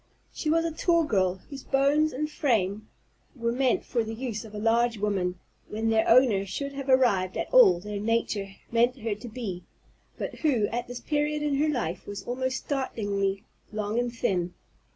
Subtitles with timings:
[0.33, 2.87] She was a tall girl, whose bones and frame
[3.35, 7.37] were meant for the use of a large woman, when their owner should have arrived
[7.37, 9.63] at all that nature meant her to be,
[10.17, 14.55] but who at this period of her life was almost startlingly long and thin.